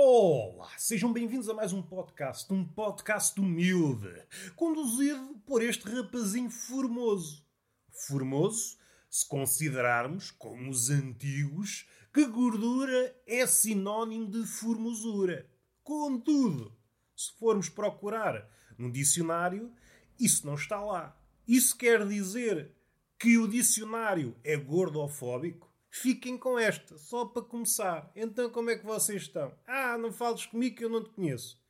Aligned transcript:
Olá, 0.00 0.70
sejam 0.78 1.12
bem-vindos 1.12 1.48
a 1.48 1.54
mais 1.54 1.72
um 1.72 1.82
podcast, 1.82 2.52
um 2.52 2.64
podcast 2.64 3.38
humilde, 3.40 4.08
conduzido 4.54 5.42
por 5.44 5.60
este 5.60 5.88
rapazinho 5.88 6.48
formoso. 6.50 7.44
Formoso, 8.06 8.78
se 9.10 9.26
considerarmos, 9.26 10.30
como 10.30 10.70
os 10.70 10.88
antigos, 10.88 11.84
que 12.14 12.24
gordura 12.26 13.12
é 13.26 13.44
sinónimo 13.44 14.30
de 14.30 14.46
formosura. 14.46 15.50
Contudo, 15.82 16.72
se 17.16 17.36
formos 17.36 17.68
procurar 17.68 18.48
no 18.78 18.92
dicionário, 18.92 19.74
isso 20.16 20.46
não 20.46 20.54
está 20.54 20.80
lá. 20.80 21.20
Isso 21.44 21.76
quer 21.76 22.06
dizer 22.06 22.72
que 23.18 23.36
o 23.36 23.48
dicionário 23.48 24.36
é 24.44 24.56
gordofóbico? 24.56 25.67
Fiquem 25.90 26.36
com 26.36 26.58
esta, 26.58 26.98
só 26.98 27.24
para 27.24 27.42
começar. 27.42 28.10
Então, 28.14 28.50
como 28.50 28.70
é 28.70 28.76
que 28.76 28.84
vocês 28.84 29.22
estão? 29.22 29.52
Ah, 29.66 29.96
não 29.96 30.12
fales 30.12 30.46
comigo 30.46 30.76
que 30.76 30.84
eu 30.84 30.90
não 30.90 31.02
te 31.02 31.10
conheço. 31.10 31.60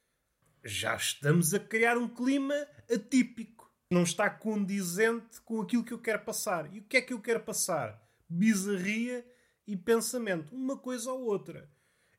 Já 0.65 0.97
estamos 0.97 1.55
a 1.55 1.61
criar 1.61 1.97
um 1.97 2.09
clima 2.09 2.55
atípico. 2.93 3.73
Não 3.91 4.03
está 4.03 4.29
condizente 4.29 5.41
com 5.43 5.63
aquilo 5.63 5.85
que 5.85 5.95
eu 5.95 6.01
quero 6.01 6.25
passar. 6.25 6.75
E 6.75 6.81
o 6.81 6.85
que 6.85 6.97
é 6.97 7.01
que 7.01 7.13
eu 7.13 7.21
quero 7.21 7.41
passar? 7.41 8.03
Bizarria 8.29 9.25
e 9.67 9.77
pensamento. 9.77 10.55
Uma 10.55 10.77
coisa 10.77 11.11
ou 11.13 11.25
outra. 11.25 11.71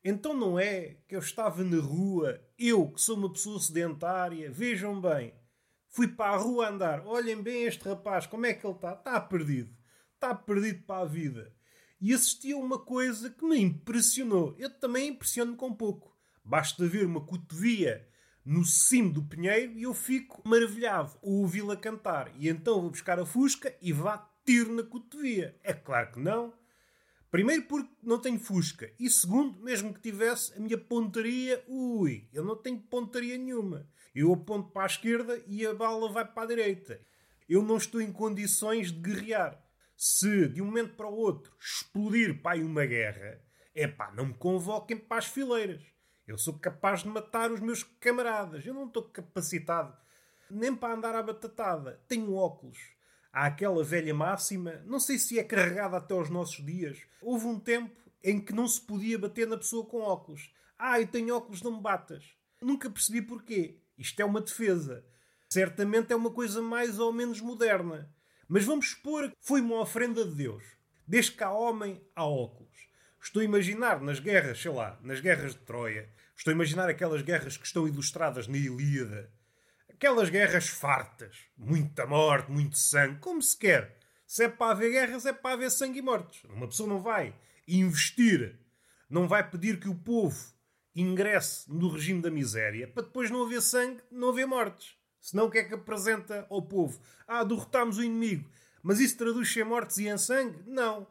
Então 0.04 0.34
não 0.34 0.58
é 0.58 0.98
que 1.08 1.16
eu 1.16 1.20
estava 1.20 1.62
na 1.64 1.82
rua, 1.82 2.42
eu 2.58 2.90
que 2.90 3.02
sou 3.02 3.18
uma 3.18 3.32
pessoa 3.32 3.60
sedentária, 3.60 4.50
vejam 4.50 5.00
bem, 5.02 5.34
fui 5.90 6.08
para 6.08 6.36
a 6.36 6.38
rua 6.38 6.70
andar, 6.70 7.06
olhem 7.06 7.44
bem 7.44 7.66
este 7.66 7.84
rapaz, 7.84 8.26
como 8.26 8.46
é 8.46 8.54
que 8.54 8.66
ele 8.66 8.76
está? 8.76 8.94
Está 8.94 9.20
perdido. 9.20 9.76
Está 10.16 10.34
perdido 10.34 10.84
para 10.84 11.02
a 11.02 11.06
vida 11.06 11.59
e 12.02 12.14
assisti 12.14 12.54
a 12.54 12.58
uma 12.58 12.80
coisa 12.80 13.30
que 13.30 13.46
me 13.46 13.60
impressionou. 13.60 14.56
Eu 14.58 14.70
também 14.70 15.10
impressiono 15.10 15.56
com 15.56 15.74
pouco. 15.74 16.16
Basta 16.44 16.88
ver 16.88 17.06
uma 17.06 17.22
cotovia 17.22 18.08
no 18.46 18.66
cimo 18.66 19.14
do 19.14 19.24
pinheiro 19.24 19.74
e 19.78 19.84
eu 19.84 19.94
fico 19.94 20.42
maravilhado. 20.48 21.18
Ouvi-la 21.22 21.76
cantar. 21.76 22.32
E 22.38 22.48
então 22.48 22.82
vou 22.82 22.90
buscar 22.90 23.20
a 23.20 23.26
fusca 23.26 23.76
e 23.82 23.92
vá 23.92 24.30
tiro 24.46 24.74
na 24.74 24.84
cotovia. 24.84 25.56
É 25.64 25.74
claro 25.74 26.14
que 26.14 26.20
não. 26.20 26.54
Primeiro 27.30 27.64
porque 27.64 27.92
não 28.02 28.18
tenho 28.18 28.40
fusca. 28.40 28.92
E 28.98 29.08
segundo, 29.10 29.62
mesmo 29.62 29.94
que 29.94 30.00
tivesse, 30.00 30.52
a 30.58 30.60
minha 30.60 30.78
pontaria... 30.78 31.64
Ui, 31.68 32.28
eu 32.34 32.44
não 32.44 32.56
tenho 32.56 32.80
pontaria 32.80 33.38
nenhuma. 33.38 33.88
Eu 34.16 34.34
aponto 34.34 34.72
para 34.72 34.84
a 34.84 34.88
esquerda 34.88 35.40
e 35.46 35.66
a 35.66 35.74
bala 35.74 36.12
vai 36.12 36.26
para 36.26 36.44
a 36.44 36.48
direita. 36.48 37.00
Eu 37.48 37.62
não 37.62 37.78
estou 37.78 38.02
em 38.02 38.12
condições 38.12 38.92
de 38.92 39.00
guerrear 39.00 39.64
se 40.02 40.48
de 40.48 40.62
um 40.62 40.66
momento 40.68 40.96
para 40.96 41.10
o 41.10 41.14
outro 41.14 41.54
explodir 41.60 42.42
pá, 42.42 42.56
uma 42.56 42.86
guerra, 42.86 43.38
é 43.76 43.86
pá, 43.86 44.14
não 44.14 44.28
me 44.28 44.34
convoquem 44.34 44.98
para 44.98 45.18
as 45.18 45.26
fileiras. 45.26 45.84
Eu 46.26 46.38
sou 46.38 46.58
capaz 46.58 47.04
de 47.04 47.10
matar 47.10 47.52
os 47.52 47.60
meus 47.60 47.84
camaradas. 47.84 48.66
Eu 48.66 48.74
não 48.74 48.88
estou 48.88 49.04
capacitado 49.04 49.94
nem 50.50 50.74
para 50.74 50.94
andar 50.94 51.16
à 51.16 51.22
batatada. 51.22 52.02
Tenho 52.08 52.34
óculos. 52.34 52.78
Há 53.34 53.48
aquela 53.48 53.84
velha 53.84 54.14
máxima, 54.14 54.82
não 54.86 55.02
sei 55.02 55.20
se 55.20 55.38
é 55.38 55.44
carregada 55.44 55.98
até 55.98 56.14
aos 56.14 56.30
nossos 56.30 56.66
dias. 56.66 57.02
Houve 57.22 57.48
um 57.48 57.60
tempo 57.60 57.94
em 58.24 58.40
que 58.40 58.54
não 58.54 58.70
se 58.70 58.80
podia 58.80 59.20
bater 59.20 59.48
na 59.48 59.58
pessoa 59.58 59.86
com 59.86 60.00
óculos. 60.00 60.50
Ah, 60.78 61.02
eu 61.02 61.08
tenho 61.08 61.36
óculos, 61.36 61.62
não 61.62 61.76
me 61.76 61.82
batas. 61.82 62.24
Nunca 62.62 62.90
percebi 62.90 63.22
porquê. 63.22 63.82
Isto 63.98 64.22
é 64.22 64.24
uma 64.24 64.40
defesa. 64.40 65.06
Certamente 65.50 66.14
é 66.14 66.16
uma 66.16 66.32
coisa 66.32 66.62
mais 66.62 67.00
ou 67.00 67.12
menos 67.12 67.42
moderna. 67.42 68.10
Mas 68.52 68.66
vamos 68.66 68.90
supor 68.90 69.30
que 69.30 69.38
foi 69.40 69.62
uma 69.62 69.80
ofrenda 69.80 70.26
de 70.26 70.34
Deus. 70.34 70.64
Desde 71.08 71.34
que 71.34 71.44
há 71.44 71.52
homem, 71.52 72.02
há 72.16 72.26
óculos. 72.26 72.90
Estou 73.22 73.44
a 73.44 73.46
imaginar 73.46 74.02
nas 74.02 74.20
guerras, 74.20 74.60
sei 74.60 74.72
lá, 74.72 75.00
nas 75.04 75.20
guerras 75.20 75.54
de 75.54 75.60
Troia, 75.60 76.10
estou 76.36 76.52
a 76.52 76.56
imaginar 76.56 76.90
aquelas 76.90 77.22
guerras 77.22 77.58
que 77.58 77.68
estão 77.68 77.88
ilustradas 77.88 78.48
na 78.48 78.58
Ilíada. 78.58 79.32
Aquelas 79.88 80.32
guerras 80.32 80.68
fartas. 80.68 81.38
Muita 81.56 82.08
morte, 82.08 82.50
muito 82.50 82.76
sangue, 82.76 83.20
como 83.20 83.40
se 83.40 83.56
quer. 83.56 84.00
Se 84.26 84.46
é 84.46 84.50
para 84.50 84.72
haver 84.72 84.94
guerras, 84.94 85.28
é 85.28 85.34
para 85.34 85.54
haver 85.54 85.70
sangue 85.70 86.00
e 86.00 86.02
mortes. 86.02 86.44
Uma 86.46 86.68
pessoa 86.68 86.90
não 86.90 87.04
vai 87.04 87.36
investir, 87.68 88.60
não 89.08 89.28
vai 89.28 89.48
pedir 89.48 89.80
que 89.80 89.90
o 89.90 89.96
povo 89.96 90.54
ingresse 90.96 91.72
no 91.72 91.88
regime 91.90 92.20
da 92.20 92.32
miséria 92.32 92.88
para 92.88 93.04
depois 93.04 93.30
não 93.30 93.46
haver 93.46 93.62
sangue, 93.62 94.02
não 94.10 94.30
haver 94.30 94.48
mortes. 94.48 94.99
Senão 95.22 95.46
o 95.46 95.52
que 95.52 95.60
é 95.60 95.64
que 95.64 95.74
apresenta 95.74 96.46
ao 96.50 96.62
povo? 96.62 97.00
Ah, 97.28 97.44
derrotámos 97.44 97.98
o 97.98 98.04
inimigo. 98.04 98.50
Mas 98.82 99.00
isso 99.00 99.18
traduz-se 99.18 99.60
em 99.60 99.64
mortes 99.64 99.98
e 99.98 100.08
em 100.08 100.18
sangue? 100.18 100.64
Não. 100.66 101.06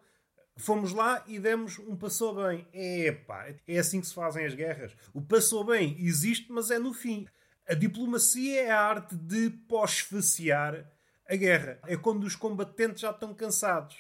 Fomos 0.57 0.93
lá 0.93 1.23
e 1.27 1.39
demos 1.39 1.79
um 1.79 1.97
passou 1.97 2.35
bem. 2.35 2.67
Epá, 2.73 3.55
é 3.67 3.79
assim 3.79 4.01
que 4.01 4.07
se 4.07 4.15
fazem 4.15 4.45
as 4.45 4.55
guerras. 4.55 4.97
O 5.15 5.23
passou 5.23 5.65
bem 5.65 5.97
existe, 6.01 6.51
mas 6.51 6.71
é 6.71 6.79
no 6.79 6.93
fim. 6.93 7.29
A 7.69 7.75
diplomacia 7.75 8.63
é 8.63 8.71
a 8.71 8.81
arte 8.81 9.15
de 9.15 9.51
pós-faciar 9.51 10.91
a 11.29 11.37
guerra. 11.37 11.79
É 11.87 11.97
quando 11.97 12.25
os 12.25 12.35
combatentes 12.35 13.03
já 13.03 13.11
estão 13.11 13.33
cansados. 13.35 13.97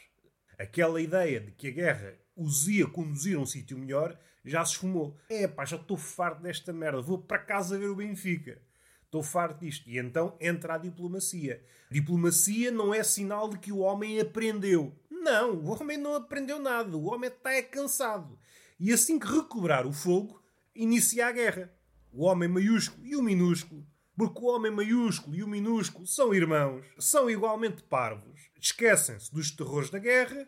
Aquela 0.58 1.00
ideia 1.00 1.38
de 1.38 1.52
que 1.52 1.68
a 1.68 1.70
guerra 1.70 2.14
os 2.34 2.66
ia 2.66 2.86
conduzir 2.86 3.36
a 3.36 3.40
um 3.40 3.46
sítio 3.46 3.78
melhor 3.78 4.18
já 4.44 4.64
se 4.64 4.72
esfumou. 4.72 5.16
Epá, 5.28 5.64
já 5.64 5.76
estou 5.76 5.96
farto 5.96 6.42
desta 6.42 6.72
merda. 6.72 7.00
Vou 7.00 7.18
para 7.18 7.38
casa 7.38 7.78
ver 7.78 7.90
o 7.90 7.96
Benfica. 7.96 8.60
Estou 9.08 9.22
farto 9.22 9.60
disto. 9.60 9.88
E 9.88 9.98
então 9.98 10.36
entra 10.38 10.74
a 10.74 10.78
diplomacia. 10.78 11.64
Diplomacia 11.90 12.70
não 12.70 12.92
é 12.92 13.02
sinal 13.02 13.48
de 13.48 13.58
que 13.58 13.72
o 13.72 13.78
homem 13.78 14.20
aprendeu. 14.20 14.94
Não, 15.10 15.54
o 15.54 15.70
homem 15.70 15.96
não 15.96 16.14
aprendeu 16.14 16.58
nada. 16.58 16.94
O 16.94 17.06
homem 17.06 17.30
está 17.30 17.54
é 17.54 17.62
cansado. 17.62 18.38
E 18.78 18.92
assim 18.92 19.18
que 19.18 19.26
recobrar 19.26 19.86
o 19.86 19.92
fogo, 19.94 20.42
inicia 20.74 21.26
a 21.26 21.32
guerra. 21.32 21.72
O 22.12 22.26
homem 22.26 22.50
maiúsculo 22.50 23.06
e 23.06 23.16
o 23.16 23.22
minúsculo. 23.22 23.82
Porque 24.14 24.40
o 24.40 24.48
homem 24.48 24.70
maiúsculo 24.70 25.34
e 25.34 25.42
o 25.42 25.48
minúsculo 25.48 26.06
são 26.06 26.34
irmãos, 26.34 26.84
são 26.98 27.30
igualmente 27.30 27.82
parvos. 27.84 28.50
Esquecem-se 28.60 29.32
dos 29.32 29.50
terrores 29.52 29.88
da 29.88 29.98
guerra, 29.98 30.46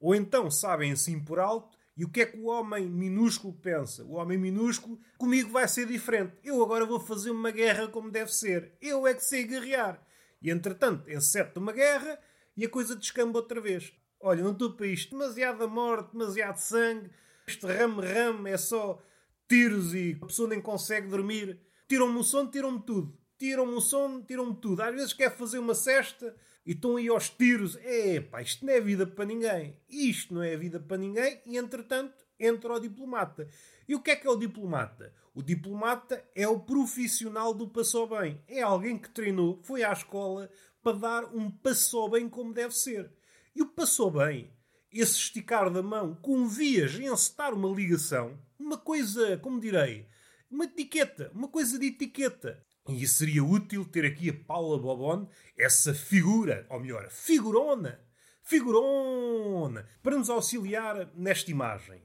ou 0.00 0.14
então 0.14 0.50
sabem 0.50 0.92
assim 0.92 1.20
por 1.20 1.38
alto 1.38 1.77
e 1.98 2.04
o 2.04 2.08
que 2.08 2.20
é 2.20 2.26
que 2.26 2.38
o 2.38 2.44
homem 2.44 2.88
minúsculo 2.88 3.52
pensa? 3.52 4.04
O 4.04 4.12
homem 4.12 4.38
minúsculo, 4.38 5.00
comigo 5.18 5.50
vai 5.50 5.66
ser 5.66 5.84
diferente. 5.84 6.38
Eu 6.44 6.62
agora 6.62 6.86
vou 6.86 7.00
fazer 7.00 7.32
uma 7.32 7.50
guerra 7.50 7.88
como 7.88 8.08
deve 8.08 8.32
ser. 8.32 8.72
Eu 8.80 9.04
é 9.04 9.14
que 9.14 9.24
sei 9.24 9.42
guerrear. 9.42 10.00
E 10.40 10.48
entretanto, 10.48 11.10
enceta 11.10 11.58
uma 11.58 11.72
guerra 11.72 12.16
e 12.56 12.64
a 12.64 12.68
coisa 12.68 12.94
descamba 12.94 13.40
outra 13.40 13.60
vez. 13.60 13.92
Olha, 14.20 14.44
não 14.44 14.52
estou 14.52 14.74
para 14.74 14.86
isto. 14.86 15.10
Demasiada 15.10 15.66
morte, 15.66 16.12
demasiado 16.12 16.58
sangue. 16.58 17.10
Este 17.48 17.66
rame-rame 17.66 18.48
é 18.48 18.56
só 18.56 19.02
tiros 19.48 19.92
e 19.92 20.16
a 20.22 20.26
pessoa 20.26 20.48
nem 20.48 20.62
consegue 20.62 21.08
dormir. 21.08 21.60
Tiram-me 21.88 22.20
o 22.20 22.22
sono, 22.22 22.48
tiram-me 22.48 22.80
tudo. 22.80 23.18
Tiram-me 23.36 23.74
o 23.74 23.80
sono, 23.80 24.22
tiram-me 24.22 24.54
tudo. 24.54 24.82
Às 24.82 24.94
vezes 24.94 25.12
quer 25.12 25.36
fazer 25.36 25.58
uma 25.58 25.74
cesta 25.74 26.32
e 26.64 26.72
estão 26.72 26.96
aí 26.96 27.08
aos 27.08 27.28
tiros. 27.28 27.76
É, 27.82 28.20
pá, 28.20 28.42
isto 28.42 28.64
não 28.64 28.72
é 28.72 28.80
vida 28.80 29.06
para 29.06 29.24
ninguém. 29.24 29.76
Isto 29.88 30.34
não 30.34 30.42
é 30.42 30.56
vida 30.56 30.78
para 30.78 30.96
ninguém. 30.96 31.40
E 31.46 31.56
entretanto 31.56 32.14
entra 32.38 32.74
o 32.74 32.80
diplomata. 32.80 33.48
E 33.88 33.94
o 33.94 34.02
que 34.02 34.10
é 34.10 34.16
que 34.16 34.26
é 34.26 34.30
o 34.30 34.36
diplomata? 34.36 35.14
O 35.34 35.42
diplomata 35.42 36.24
é 36.34 36.46
o 36.46 36.60
profissional 36.60 37.54
do 37.54 37.68
passou 37.68 38.08
bem. 38.08 38.42
É 38.46 38.60
alguém 38.60 38.98
que 38.98 39.10
treinou, 39.10 39.60
foi 39.62 39.82
à 39.82 39.92
escola 39.92 40.50
para 40.82 40.98
dar 40.98 41.24
um 41.34 41.50
passou 41.50 42.10
bem 42.10 42.28
como 42.28 42.52
deve 42.52 42.74
ser. 42.74 43.10
E 43.54 43.62
o 43.62 43.66
passou 43.66 44.10
bem, 44.10 44.52
esse 44.92 45.16
esticar 45.16 45.70
da 45.70 45.82
mão 45.82 46.14
com 46.14 46.46
vias 46.46 46.94
em 46.94 47.06
encetar 47.06 47.52
uma 47.54 47.68
ligação, 47.68 48.38
uma 48.58 48.76
coisa, 48.76 49.36
como 49.38 49.60
direi, 49.60 50.06
uma 50.50 50.64
etiqueta, 50.64 51.30
uma 51.34 51.48
coisa 51.48 51.78
de 51.78 51.86
etiqueta. 51.86 52.64
E 52.88 53.06
seria 53.06 53.44
útil 53.44 53.84
ter 53.84 54.06
aqui 54.06 54.30
a 54.30 54.34
Paula 54.34 54.78
Bobon, 54.78 55.28
essa 55.56 55.92
figura, 55.92 56.66
ou 56.70 56.80
melhor, 56.80 57.10
figurona, 57.10 58.00
figurona, 58.42 59.86
para 60.02 60.16
nos 60.16 60.30
auxiliar 60.30 61.10
nesta 61.14 61.50
imagem. 61.50 62.00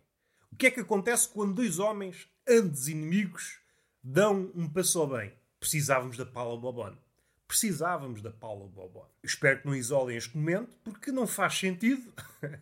O 0.51 0.55
que 0.57 0.67
é 0.67 0.71
que 0.71 0.81
acontece 0.81 1.29
quando 1.29 1.53
dois 1.53 1.79
homens, 1.79 2.27
antes 2.47 2.87
inimigos, 2.87 3.59
dão 4.03 4.51
um 4.53 4.67
passo 4.67 4.99
ao 4.99 5.07
bem? 5.07 5.33
Precisávamos 5.59 6.17
da 6.17 6.25
Paula 6.25 6.59
Bobon. 6.59 6.97
Precisávamos 7.47 8.21
da 8.21 8.31
Paula 8.31 8.67
Bobon. 8.67 9.07
Espero 9.23 9.61
que 9.61 9.67
não 9.67 9.75
isolem 9.75 10.17
este 10.17 10.35
momento, 10.35 10.75
porque 10.83 11.11
não 11.11 11.25
faz 11.25 11.57
sentido. 11.57 12.11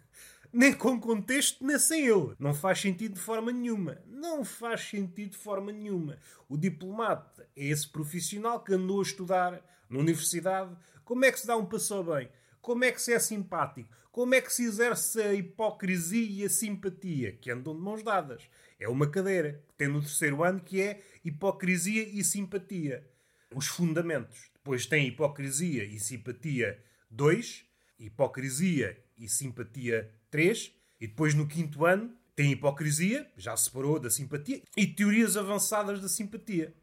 nem 0.53 0.74
com 0.74 1.00
contexto, 1.00 1.65
nem 1.65 1.80
sem 1.80 2.06
ele. 2.06 2.36
Não 2.39 2.53
faz 2.53 2.80
sentido 2.80 3.13
de 3.13 3.19
forma 3.19 3.51
nenhuma. 3.51 4.01
Não 4.06 4.44
faz 4.44 4.81
sentido 4.81 5.31
de 5.31 5.38
forma 5.38 5.71
nenhuma. 5.71 6.18
O 6.50 6.57
diplomata 6.57 7.48
é 7.56 7.65
esse 7.65 7.88
profissional 7.88 8.63
que 8.63 8.74
andou 8.74 9.00
a 9.00 9.03
estudar 9.03 9.63
na 9.89 10.00
universidade 10.00 10.75
como 11.12 11.25
é 11.25 11.31
que 11.31 11.42
se 11.42 11.48
dá 11.48 11.57
um 11.57 11.65
passo 11.65 12.01
bem, 12.03 12.30
como 12.62 12.86
é 12.86 12.92
que 12.92 13.01
se 13.01 13.12
é 13.12 13.19
simpático, 13.19 13.89
como 14.13 14.33
é 14.33 14.39
que 14.39 14.53
se 14.53 14.63
exerce 14.63 15.21
a 15.21 15.33
hipocrisia 15.33 16.25
e 16.25 16.45
a 16.45 16.50
simpatia, 16.50 17.33
que 17.33 17.51
andam 17.51 17.75
de 17.75 17.81
mãos 17.81 18.01
dadas. 18.01 18.48
É 18.80 18.88
uma 18.88 19.09
cadeira 19.09 19.62
que 19.68 19.75
tem 19.75 19.89
no 19.89 20.00
terceiro 20.00 20.42
ano 20.42 20.62
que 20.62 20.81
é 20.81 21.01
hipocrisia 21.25 22.03
e 22.03 22.24
simpatia. 22.24 23.06
Os 23.53 23.68
fundamentos. 23.68 24.50
Depois 24.53 24.86
tem 24.86 25.07
hipocrisia 25.07 25.83
e 25.83 26.00
simpatia 26.00 26.81
2, 27.09 27.65
hipocrisia 28.00 28.98
e 29.22 29.30
simpatia 29.30 30.12
3, 30.32 30.74
e 31.00 31.08
depois 31.08 31.34
no 31.34 31.48
quinto 31.48 31.86
ano, 31.86 32.14
Tem 32.34 32.54
hipocrisia, 32.54 33.30
já 33.38 33.56
se 33.56 33.66
separou 33.66 34.00
da 34.00 34.10
simpatia, 34.10 34.64
e 34.76 34.88
teorias 34.88 35.38
avançadas 35.38 36.02
da 36.02 36.08
simpatia. 36.08 36.74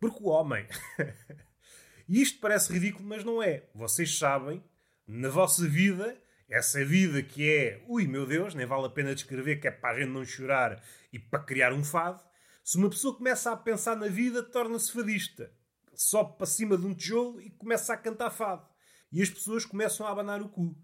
Porque 0.00 0.18
o 0.20 0.28
homem. 0.28 0.66
e 2.08 2.20
isto 2.20 2.40
parece 2.40 2.72
ridículo, 2.72 3.06
mas 3.06 3.22
não 3.22 3.40
é. 3.42 3.68
Vocês 3.74 4.18
sabem, 4.18 4.64
na 5.06 5.28
vossa 5.28 5.68
vida, 5.68 6.18
essa 6.48 6.84
vida 6.84 7.22
que 7.22 7.48
é, 7.48 7.84
ui 7.86 8.08
meu 8.08 8.26
Deus, 8.26 8.54
nem 8.54 8.66
vale 8.66 8.86
a 8.86 8.90
pena 8.90 9.14
descrever, 9.14 9.56
que 9.56 9.68
é 9.68 9.70
para 9.70 9.96
a 9.96 10.00
gente 10.00 10.10
não 10.10 10.24
chorar 10.24 10.82
e 11.12 11.18
para 11.18 11.44
criar 11.44 11.72
um 11.72 11.84
fado. 11.84 12.24
Se 12.64 12.78
uma 12.78 12.90
pessoa 12.90 13.16
começa 13.16 13.52
a 13.52 13.56
pensar 13.56 13.94
na 13.96 14.08
vida, 14.08 14.42
torna-se 14.42 14.90
fadista. 14.90 15.52
Sobe 15.94 16.36
para 16.36 16.46
cima 16.46 16.76
de 16.76 16.86
um 16.86 16.94
tijolo 16.94 17.40
e 17.40 17.50
começa 17.50 17.92
a 17.92 17.96
cantar 17.96 18.30
fado. 18.30 18.66
E 19.12 19.20
as 19.20 19.28
pessoas 19.28 19.64
começam 19.64 20.06
a 20.06 20.10
abanar 20.10 20.40
o 20.40 20.48
cu. 20.48 20.74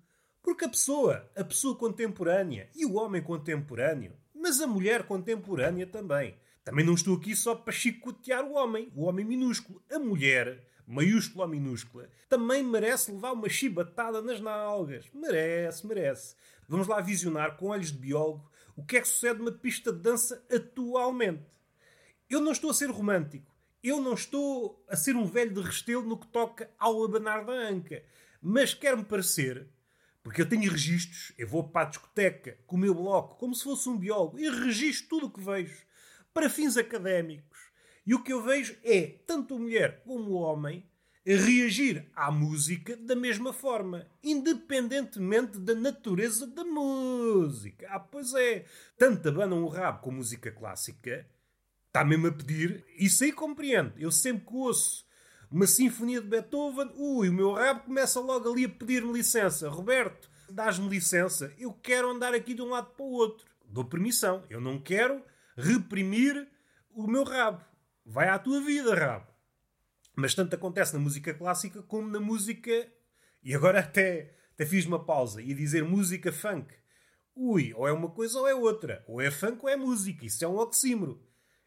Porque 0.49 0.65
a 0.65 0.69
pessoa, 0.71 1.31
a 1.37 1.45
pessoa 1.45 1.77
contemporânea 1.77 2.71
e 2.75 2.87
o 2.87 2.95
homem 2.95 3.23
contemporâneo, 3.23 4.15
mas 4.35 4.63
a 4.63 4.67
mulher 4.67 5.03
contemporânea 5.03 5.87
também. 5.87 6.39
Também 6.65 6.87
não 6.87 6.95
estou 6.95 7.19
aqui 7.19 7.37
só 7.37 7.55
para 7.55 7.71
chicotear 7.71 8.43
o 8.47 8.55
homem, 8.55 8.91
o 8.97 9.05
homem 9.05 9.27
minúsculo. 9.27 9.83
A 9.93 9.99
mulher, 9.99 10.67
maiúscula 10.87 11.45
ou 11.45 11.51
minúscula, 11.51 12.09
também 12.31 12.65
merece 12.65 13.13
levar 13.13 13.33
uma 13.33 13.47
chibatada 13.51 14.23
nas 14.23 14.41
nalgas. 14.41 15.05
Merece, 15.13 15.87
merece. 15.87 16.35
Vamos 16.67 16.89
lá 16.89 16.99
visionar 17.03 17.59
com 17.59 17.67
olhos 17.67 17.93
de 17.93 17.99
biólogo 17.99 18.51
o 18.75 18.83
que 18.83 18.97
é 18.97 19.03
que 19.03 19.09
sucede 19.09 19.41
numa 19.41 19.53
pista 19.53 19.93
de 19.93 20.01
dança 20.01 20.43
atualmente. 20.51 21.45
Eu 22.31 22.41
não 22.41 22.53
estou 22.53 22.71
a 22.71 22.75
ser 22.75 22.89
romântico. 22.89 23.53
Eu 23.85 24.01
não 24.01 24.15
estou 24.15 24.83
a 24.89 24.97
ser 24.97 25.15
um 25.15 25.27
velho 25.27 25.53
de 25.53 25.61
restelo 25.61 26.05
no 26.05 26.17
que 26.17 26.27
toca 26.27 26.71
ao 26.79 27.05
abanar 27.05 27.45
da 27.45 27.53
anca. 27.53 28.03
Mas 28.41 28.73
quer-me 28.73 29.05
parecer 29.05 29.69
porque 30.29 30.43
eu 30.43 30.49
tenho 30.49 30.71
registros, 30.71 31.33
eu 31.39 31.49
vou 31.49 31.65
para 31.65 31.87
a 31.87 31.89
discoteca 31.89 32.59
com 32.67 32.77
o 32.77 32.79
meu 32.79 32.95
bloco, 32.95 33.39
como 33.39 33.55
se 33.55 33.65
fosse 33.65 33.89
um 33.89 33.97
biólogo, 33.97 34.39
e 34.39 34.47
registro 34.51 35.09
tudo 35.09 35.27
o 35.29 35.31
que 35.31 35.41
vejo, 35.41 35.87
para 36.35 36.51
fins 36.51 36.77
académicos. 36.77 37.59
E 38.07 38.15
o 38.15 38.23
que 38.23 38.31
eu 38.31 38.43
vejo 38.43 38.77
é 38.85 39.07
tanto 39.27 39.55
a 39.55 39.59
mulher 39.59 40.03
como 40.05 40.33
o 40.33 40.35
homem 40.35 40.87
reagir 41.25 42.11
à 42.15 42.31
música 42.31 42.95
da 42.95 43.17
mesma 43.17 43.55
forma, 43.55 44.07
independentemente 44.23 45.59
da 45.59 45.75
natureza 45.75 46.47
da 46.47 46.63
música. 46.63 47.89
Ah, 47.89 47.99
pois 47.99 48.35
é, 48.35 48.67
tanto 48.99 49.31
abanam 49.31 49.65
o 49.65 49.69
rabo 49.69 50.03
com 50.03 50.11
música 50.11 50.53
clássica, 50.53 51.27
está 51.87 52.05
mesmo 52.05 52.27
a 52.27 52.33
pedir, 52.33 52.85
isso 52.99 53.25
aí 53.25 53.33
compreendo. 53.33 53.95
Eu 53.97 54.13
sempre 54.13 54.45
que 54.45 54.55
ouço 54.55 55.07
uma 55.51 55.67
sinfonia 55.67 56.21
de 56.21 56.27
Beethoven, 56.27 56.91
ui, 56.97 57.29
o 57.29 57.33
meu 57.33 57.53
rabo 57.53 57.85
começa 57.85 58.21
logo 58.21 58.53
ali 58.53 58.67
a 58.67 58.69
pedir-me 58.69 59.13
licença. 59.13 59.69
Roberto, 59.69 60.31
dás-me 60.51 60.89
licença, 60.89 61.53
eu 61.59 61.73
quero 61.73 62.11
andar 62.11 62.35
aqui 62.35 62.55
de 62.55 62.63
um 62.63 62.69
lado 62.69 62.91
para 62.91 63.05
o 63.05 63.13
outro. 63.13 63.47
Dou 63.65 63.85
permissão, 63.85 64.45
eu 64.51 64.61
não 64.61 64.79
quero 64.79 65.23
reprimir 65.57 66.49
o 66.91 67.07
meu 67.07 67.25
rabo. 67.25 67.65
Vai 68.05 68.29
à 68.29 68.39
tua 68.39 68.61
vida, 68.61 68.95
rabo. 68.95 69.27
Mas 70.17 70.35
tanto 70.35 70.55
acontece 70.55 70.95
na 70.95 70.99
música 70.99 71.33
clássica 71.33 71.83
como 71.83 72.09
na 72.09 72.19
música. 72.19 72.71
E 73.43 73.55
agora 73.55 73.81
até, 73.81 74.35
até 74.55 74.67
fiz 74.67 74.85
uma 74.85 75.05
pausa 75.05 75.41
e 75.41 75.55
dizer 75.55 75.85
música 75.85 76.33
funk. 76.33 76.75
Ui, 77.37 77.73
ou 77.75 77.87
é 77.87 77.93
uma 77.93 78.11
coisa 78.11 78.39
ou 78.41 78.49
é 78.49 78.55
outra. 78.55 79.05
Ou 79.07 79.21
é 79.21 79.31
funk 79.31 79.61
ou 79.63 79.69
é 79.69 79.77
música. 79.77 80.27
Isso 80.27 80.45
é 80.45 80.49
um 80.49 80.57
oxímoro. 80.57 81.23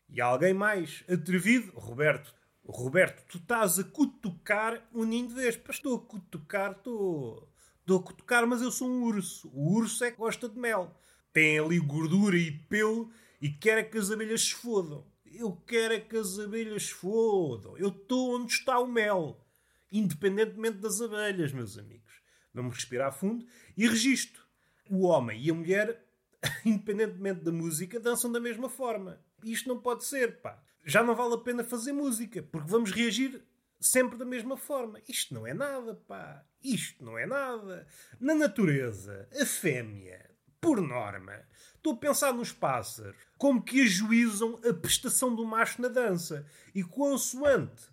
E 0.10 0.20
alguém 0.20 0.54
mais 0.54 1.04
atrevido, 1.10 1.72
Roberto, 1.76 2.36
Roberto, 2.66 3.26
tu 3.28 3.38
estás 3.38 3.80
a 3.80 3.84
cutucar 3.84 4.88
um 4.94 5.04
ninho 5.04 5.28
de 5.28 5.34
vespas. 5.34 5.78
Estou 5.78 5.98
a 5.98 6.00
cutucar, 6.00 6.72
estou. 6.72 7.50
Estou 7.80 8.00
a 8.00 8.04
cutucar, 8.04 8.48
mas 8.48 8.62
eu 8.62 8.72
sou 8.72 8.88
um 8.88 9.04
urso. 9.04 9.50
O 9.54 9.74
urso 9.74 10.04
é 10.04 10.12
que 10.12 10.18
gosta 10.18 10.48
de 10.48 10.58
mel. 10.60 10.96
Tem 11.34 11.60
ali 11.60 11.80
gordura 11.80 12.38
e 12.38 12.52
pelo 12.52 13.12
e 13.42 13.50
quer 13.50 13.90
que 13.90 13.98
as 13.98 14.12
abelhas 14.12 14.44
se 14.44 14.54
fodam. 14.54 15.06
Eu 15.26 15.56
quero 15.66 16.00
que 16.06 16.16
as 16.16 16.38
abelhas 16.38 16.84
se 16.84 16.94
fodam. 16.94 17.78
Eu 17.78 17.90
estou 17.90 18.36
onde 18.36 18.54
está 18.54 18.80
o 18.80 18.88
mel. 18.88 19.44
Independentemente 19.92 20.78
das 20.78 21.02
abelhas, 21.02 21.52
meus 21.52 21.78
amigos. 21.78 22.22
Vamos 22.54 22.76
respirar 22.76 23.12
fundo 23.12 23.46
e 23.76 23.88
registro. 23.88 24.46
O 24.90 25.08
homem 25.08 25.42
e 25.42 25.50
a 25.50 25.54
mulher, 25.54 26.06
independentemente 26.66 27.42
da 27.42 27.52
música, 27.52 28.00
dançam 28.00 28.32
da 28.32 28.40
mesma 28.40 28.70
forma. 28.70 29.20
Isto 29.44 29.70
não 29.70 29.80
pode 29.80 30.06
ser, 30.06 30.42
pá 30.42 30.62
já 30.84 31.04
não 31.04 31.16
vale 31.16 31.36
a 31.36 31.38
pena 31.38 31.64
fazer 31.64 31.92
música, 31.92 32.42
porque 32.42 32.70
vamos 32.70 32.92
reagir 32.92 33.42
sempre 33.80 34.18
da 34.18 34.26
mesma 34.26 34.58
forma. 34.58 35.00
Isto 35.08 35.34
não 35.34 35.46
é 35.46 35.54
nada, 35.54 35.96
pá. 36.08 36.44
Isto 36.64 37.04
não 37.04 37.18
é 37.18 37.26
nada. 37.26 37.88
Na 38.20 38.34
natureza, 38.34 39.28
a 39.40 39.46
fêmea, 39.46 40.30
por 40.60 40.82
norma, 40.82 41.40
estou 41.76 41.94
a 41.94 41.98
pensar 41.98 42.34
nos 42.34 42.52
pássaros, 42.52 43.18
como 43.38 43.62
que 43.62 43.82
ajuizam 43.82 44.60
a 44.68 44.74
prestação 44.74 45.34
do 45.36 45.46
macho 45.46 45.82
na 45.82 45.88
dança. 45.88 46.46
E 46.74 46.84
consoante 46.84 47.90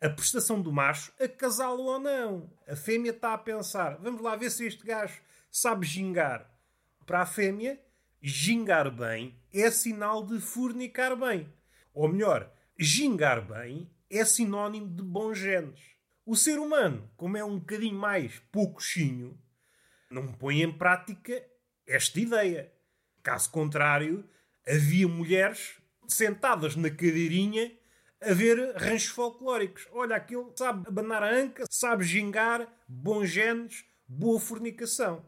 a 0.00 0.08
prestação 0.10 0.60
do 0.60 0.72
macho, 0.72 1.12
acasá-lo 1.20 1.84
ou 1.84 2.00
não. 2.00 2.50
A 2.66 2.74
fêmea 2.74 3.12
está 3.12 3.34
a 3.34 3.38
pensar, 3.38 3.98
vamos 3.98 4.20
lá 4.20 4.34
ver 4.34 4.50
se 4.50 4.66
este 4.66 4.84
gajo 4.84 5.20
sabe 5.50 5.86
gingar. 5.86 6.51
Para 7.06 7.22
a 7.22 7.26
fêmea, 7.26 7.80
gingar 8.20 8.90
bem 8.90 9.36
é 9.52 9.70
sinal 9.70 10.24
de 10.24 10.40
fornicar 10.40 11.16
bem. 11.16 11.52
Ou 11.92 12.08
melhor, 12.08 12.52
gingar 12.78 13.46
bem 13.46 13.90
é 14.08 14.24
sinónimo 14.24 14.88
de 14.88 15.02
bons 15.02 15.38
genes. 15.38 15.80
O 16.24 16.36
ser 16.36 16.58
humano, 16.58 17.10
como 17.16 17.36
é 17.36 17.44
um 17.44 17.58
bocadinho 17.58 17.96
mais 17.96 18.38
poucochinho, 18.52 19.38
não 20.08 20.32
põe 20.32 20.62
em 20.62 20.72
prática 20.72 21.44
esta 21.86 22.20
ideia. 22.20 22.72
Caso 23.22 23.50
contrário, 23.50 24.28
havia 24.66 25.08
mulheres 25.08 25.80
sentadas 26.06 26.76
na 26.76 26.90
cadeirinha 26.90 27.72
a 28.20 28.32
ver 28.32 28.76
ranchos 28.76 29.10
folclóricos. 29.10 29.88
Olha, 29.90 30.16
aquele 30.16 30.52
sabe 30.54 30.86
abanar 30.86 31.22
a 31.24 31.34
anca, 31.34 31.64
sabe 31.68 32.04
gingar, 32.04 32.68
bons 32.86 33.28
genes, 33.28 33.84
boa 34.06 34.38
fornicação. 34.38 35.24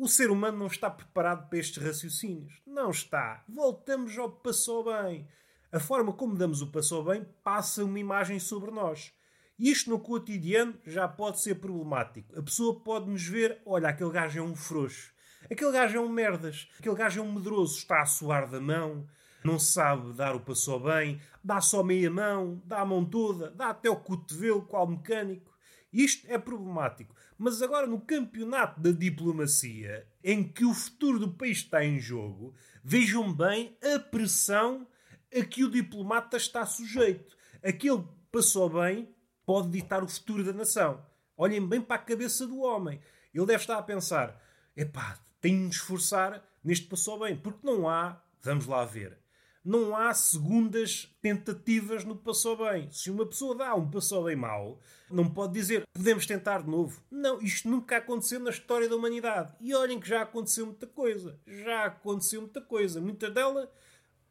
O 0.00 0.08
ser 0.08 0.30
humano 0.30 0.56
não 0.56 0.66
está 0.66 0.88
preparado 0.88 1.50
para 1.50 1.58
estes 1.58 1.84
raciocínios. 1.84 2.54
Não 2.66 2.88
está. 2.88 3.44
Voltamos 3.46 4.16
ao 4.16 4.30
passou 4.30 4.82
bem 4.82 5.28
a 5.70 5.78
forma 5.78 6.10
como 6.14 6.38
damos 6.38 6.62
o 6.62 6.68
passo 6.68 7.02
bem 7.02 7.26
passa 7.44 7.84
uma 7.84 7.98
imagem 7.98 8.38
sobre 8.38 8.70
nós. 8.70 9.12
Isto 9.58 9.90
no 9.90 10.00
cotidiano 10.00 10.74
já 10.86 11.06
pode 11.06 11.38
ser 11.40 11.56
problemático. 11.56 12.34
A 12.34 12.42
pessoa 12.42 12.80
pode 12.80 13.10
nos 13.10 13.26
ver, 13.26 13.60
olha, 13.66 13.90
aquele 13.90 14.10
gajo 14.10 14.38
é 14.38 14.42
um 14.42 14.56
frouxo, 14.56 15.12
aquele 15.50 15.70
gajo 15.70 15.98
é 15.98 16.00
um 16.00 16.08
merdas, 16.08 16.66
aquele 16.78 16.94
gajo 16.94 17.20
é 17.20 17.22
um 17.22 17.34
medroso, 17.34 17.76
está 17.76 18.00
a 18.00 18.06
suar 18.06 18.48
da 18.48 18.58
mão, 18.58 19.06
não 19.44 19.58
sabe 19.58 20.14
dar 20.14 20.34
o 20.34 20.40
passo 20.40 20.80
bem, 20.80 21.20
dá 21.44 21.60
só 21.60 21.82
meia 21.82 22.10
mão, 22.10 22.62
dá 22.64 22.80
a 22.80 22.86
mão 22.86 23.04
toda, 23.04 23.50
dá 23.50 23.68
até 23.68 23.90
o 23.90 23.96
cotovelo, 23.96 24.62
qual 24.62 24.86
mecânico. 24.86 25.50
Isto 25.92 26.26
é 26.30 26.38
problemático. 26.38 27.14
Mas 27.42 27.62
agora, 27.62 27.86
no 27.86 27.98
campeonato 27.98 28.78
da 28.78 28.90
diplomacia, 28.92 30.06
em 30.22 30.46
que 30.46 30.62
o 30.62 30.74
futuro 30.74 31.18
do 31.18 31.32
país 31.32 31.56
está 31.56 31.82
em 31.82 31.98
jogo, 31.98 32.54
vejam 32.84 33.32
bem 33.32 33.74
a 33.82 33.98
pressão 33.98 34.86
a 35.34 35.42
que 35.42 35.64
o 35.64 35.70
diplomata 35.70 36.36
está 36.36 36.66
sujeito. 36.66 37.34
Aquele 37.64 38.04
passou 38.30 38.68
bem 38.68 39.08
pode 39.46 39.70
ditar 39.70 40.04
o 40.04 40.08
futuro 40.08 40.44
da 40.44 40.52
nação. 40.52 41.02
Olhem 41.34 41.66
bem 41.66 41.80
para 41.80 41.96
a 41.96 42.04
cabeça 42.04 42.46
do 42.46 42.58
homem. 42.58 43.00
Ele 43.32 43.46
deve 43.46 43.62
estar 43.62 43.78
a 43.78 43.82
pensar: 43.82 44.38
epá, 44.76 45.18
tenho 45.40 45.60
de 45.60 45.64
me 45.64 45.70
esforçar 45.70 46.46
neste 46.62 46.88
passou 46.88 47.20
bem, 47.20 47.34
porque 47.34 47.66
não 47.66 47.88
há, 47.88 48.22
vamos 48.42 48.66
lá 48.66 48.84
ver, 48.84 49.18
não 49.64 49.94
há 49.96 50.12
segundas 50.14 51.14
tentativas 51.20 52.04
no 52.04 52.16
passou 52.16 52.56
bem. 52.56 52.90
Se 52.90 53.10
uma 53.10 53.26
pessoa 53.26 53.54
dá 53.54 53.74
um 53.74 53.90
passou 53.90 54.24
bem 54.24 54.36
mau, 54.36 54.80
não 55.10 55.28
pode 55.28 55.52
dizer 55.52 55.84
podemos 55.92 56.26
tentar 56.26 56.62
de 56.62 56.70
novo. 56.70 57.02
Não, 57.10 57.40
isto 57.40 57.68
nunca 57.68 57.98
aconteceu 57.98 58.40
na 58.40 58.50
história 58.50 58.88
da 58.88 58.96
humanidade. 58.96 59.52
E 59.60 59.74
olhem 59.74 60.00
que 60.00 60.08
já 60.08 60.22
aconteceu 60.22 60.66
muita 60.66 60.86
coisa. 60.86 61.38
Já 61.46 61.84
aconteceu 61.84 62.40
muita 62.40 62.60
coisa. 62.60 63.00
Muita 63.00 63.30
dela 63.30 63.70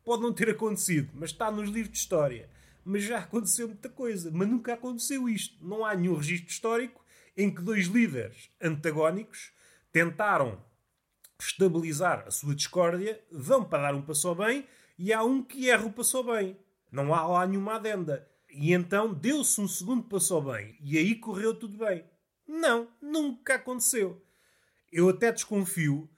Pode 0.09 0.23
não 0.23 0.33
ter 0.33 0.49
acontecido, 0.49 1.11
mas 1.13 1.29
está 1.29 1.51
nos 1.51 1.69
livros 1.69 1.91
de 1.91 1.99
história. 1.99 2.49
Mas 2.83 3.03
já 3.03 3.19
aconteceu 3.19 3.67
muita 3.67 3.89
coisa. 3.89 4.31
Mas 4.33 4.47
nunca 4.47 4.73
aconteceu 4.73 5.29
isto. 5.29 5.63
Não 5.63 5.85
há 5.85 5.95
nenhum 5.95 6.15
registro 6.15 6.49
histórico 6.49 7.05
em 7.37 7.53
que 7.53 7.61
dois 7.61 7.85
líderes 7.85 8.49
antagónicos 8.59 9.51
tentaram 9.91 10.59
estabilizar 11.39 12.23
a 12.27 12.31
sua 12.31 12.55
discórdia, 12.55 13.23
vão 13.31 13.63
para 13.63 13.83
dar 13.83 13.95
um 13.95 14.01
passo 14.01 14.33
bem 14.33 14.65
e 14.99 15.13
há 15.13 15.23
um 15.23 15.41
que 15.41 15.69
erra 15.69 15.85
o 15.85 15.93
passo 15.93 16.17
ao 16.17 16.25
bem. 16.25 16.57
Não 16.91 17.13
há 17.15 17.25
lá 17.25 17.47
nenhuma 17.47 17.75
adenda. 17.75 18.29
E 18.51 18.73
então 18.73 19.13
deu-se 19.13 19.61
um 19.61 19.67
segundo 19.67 20.03
passo 20.03 20.33
ao 20.33 20.41
bem 20.41 20.77
e 20.81 20.97
aí 20.97 21.15
correu 21.15 21.55
tudo 21.55 21.77
bem. 21.77 22.03
Não, 22.45 22.89
nunca 23.01 23.55
aconteceu. 23.55 24.21
Eu 24.91 25.07
até 25.07 25.31
desconfio 25.31 26.09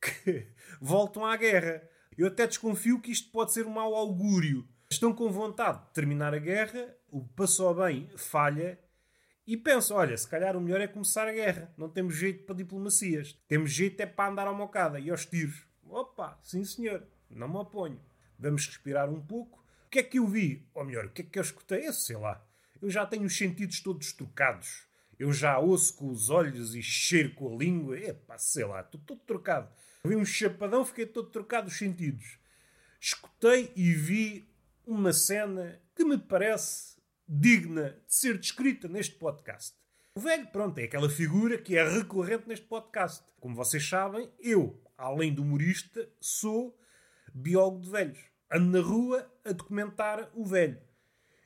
que 0.00 0.46
voltam 0.80 1.26
à 1.26 1.36
guerra. 1.36 1.82
Eu 2.16 2.28
até 2.28 2.46
desconfio 2.46 3.00
que 3.00 3.10
isto 3.10 3.28
pode 3.32 3.52
ser 3.52 3.66
um 3.66 3.70
mau 3.70 3.92
augúrio. 3.96 4.68
Estão 4.88 5.12
com 5.12 5.32
vontade 5.32 5.84
de 5.86 5.92
terminar 5.92 6.32
a 6.32 6.38
guerra, 6.38 6.94
o 7.10 7.26
passou 7.26 7.74
bem 7.74 8.08
falha 8.16 8.78
e 9.44 9.56
pensam: 9.56 9.96
olha, 9.96 10.16
se 10.16 10.28
calhar 10.28 10.56
o 10.56 10.60
melhor 10.60 10.80
é 10.80 10.86
começar 10.86 11.26
a 11.26 11.32
guerra. 11.32 11.74
Não 11.76 11.88
temos 11.88 12.14
jeito 12.14 12.44
para 12.44 12.54
diplomacias. 12.54 13.36
Temos 13.48 13.72
jeito 13.72 14.00
é 14.00 14.06
para 14.06 14.30
andar 14.30 14.46
à 14.46 14.52
mocada 14.52 15.00
e 15.00 15.10
aos 15.10 15.26
tiros. 15.26 15.66
Opa, 15.82 16.38
sim 16.44 16.64
senhor, 16.64 17.02
não 17.28 17.48
me 17.48 17.56
oponho. 17.56 18.07
Vamos 18.38 18.66
respirar 18.66 19.10
um 19.10 19.20
pouco. 19.20 19.58
O 19.86 19.90
que 19.90 19.98
é 19.98 20.02
que 20.02 20.18
eu 20.18 20.26
vi? 20.26 20.68
Ou 20.74 20.84
melhor, 20.84 21.06
o 21.06 21.10
que 21.10 21.22
é 21.22 21.24
que 21.24 21.38
eu 21.38 21.42
escutei? 21.42 21.86
Eu 21.86 21.92
sei 21.92 22.16
lá. 22.16 22.44
Eu 22.80 22.90
já 22.90 23.04
tenho 23.04 23.24
os 23.24 23.36
sentidos 23.36 23.80
todos 23.80 24.12
trocados. 24.12 24.86
Eu 25.18 25.32
já 25.32 25.58
ouço 25.58 25.96
com 25.96 26.10
os 26.10 26.30
olhos 26.30 26.74
e 26.74 26.82
cheiro 26.82 27.34
com 27.34 27.52
a 27.52 27.58
língua. 27.58 27.98
Epá, 27.98 28.38
sei 28.38 28.64
lá, 28.64 28.80
estou 28.80 29.00
todo 29.00 29.20
trocado. 29.20 29.68
Vi 30.04 30.14
um 30.14 30.24
chapadão, 30.24 30.84
fiquei 30.84 31.06
todo 31.06 31.30
trocado 31.30 31.68
os 31.68 31.76
sentidos. 31.76 32.38
Escutei 33.00 33.72
e 33.74 33.92
vi 33.92 34.48
uma 34.86 35.12
cena 35.12 35.80
que 35.94 36.04
me 36.04 36.16
parece 36.16 36.96
digna 37.28 37.90
de 38.06 38.14
ser 38.14 38.38
descrita 38.38 38.88
neste 38.88 39.16
podcast. 39.16 39.76
O 40.14 40.20
velho, 40.20 40.46
pronto, 40.48 40.78
é 40.78 40.84
aquela 40.84 41.10
figura 41.10 41.58
que 41.58 41.76
é 41.76 41.88
recorrente 41.88 42.48
neste 42.48 42.66
podcast. 42.66 43.22
Como 43.40 43.54
vocês 43.54 43.86
sabem, 43.86 44.30
eu, 44.40 44.82
além 44.96 45.34
de 45.34 45.40
humorista, 45.40 46.08
sou 46.20 46.76
biólogo 47.38 47.80
de 47.80 47.90
velhos. 47.90 48.18
Ando 48.50 48.78
na 48.78 48.86
rua 48.86 49.30
a 49.44 49.52
documentar 49.52 50.30
o 50.34 50.44
velho. 50.44 50.80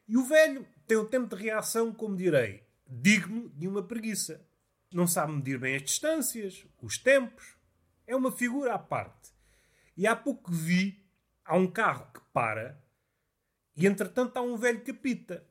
E 0.09 0.17
o 0.17 0.25
velho 0.25 0.67
tem 0.87 0.97
um 0.97 1.07
tempo 1.07 1.35
de 1.35 1.43
reação, 1.43 1.93
como 1.93 2.17
direi, 2.17 2.63
digno 2.87 3.49
de 3.51 3.67
uma 3.67 3.83
preguiça. 3.83 4.45
Não 4.93 5.07
sabe 5.07 5.33
medir 5.33 5.59
bem 5.59 5.77
as 5.77 5.83
distâncias, 5.83 6.67
os 6.81 6.99
tempos. 6.99 7.57
É 8.07 8.15
uma 8.15 8.31
figura 8.31 8.75
à 8.75 8.79
parte. 8.79 9.33
E 9.97 10.07
há 10.07 10.15
pouco 10.15 10.53
vi, 10.53 11.05
há 11.45 11.57
um 11.57 11.67
carro 11.67 12.07
que 12.13 12.21
para 12.33 12.83
e 13.77 13.87
entretanto 13.87 14.37
há 14.37 14.43
um 14.43 14.57
velho 14.57 14.83
que 14.83 14.91
apita. 14.91 15.47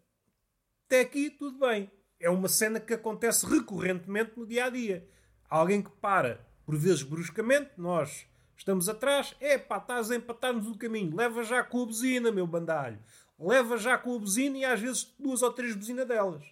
Até 0.85 1.01
aqui 1.01 1.29
tudo 1.29 1.59
bem. 1.59 1.91
É 2.19 2.29
uma 2.29 2.47
cena 2.47 2.79
que 2.79 2.93
acontece 2.93 3.45
recorrentemente 3.45 4.37
no 4.37 4.45
dia 4.45 4.65
a 4.65 4.69
dia. 4.69 5.07
Há 5.49 5.57
alguém 5.57 5.81
que 5.81 5.89
para, 5.89 6.45
por 6.65 6.77
vezes 6.77 7.01
bruscamente, 7.01 7.71
nós 7.77 8.27
estamos 8.61 8.87
atrás, 8.87 9.35
é 9.39 9.57
pá, 9.57 9.77
estás 9.77 10.11
a 10.11 10.15
empatar-nos 10.15 10.67
o 10.67 10.77
caminho, 10.77 11.15
leva 11.15 11.43
já 11.43 11.63
com 11.63 11.81
a 11.81 11.85
buzina, 11.87 12.31
meu 12.31 12.45
bandalho. 12.45 12.99
Leva 13.39 13.75
já 13.75 13.97
com 13.97 14.15
a 14.15 14.19
buzina 14.19 14.55
e 14.59 14.63
às 14.63 14.79
vezes 14.79 15.15
duas 15.19 15.41
ou 15.41 15.51
três 15.51 15.75
buzinas 15.75 16.07
delas. 16.07 16.43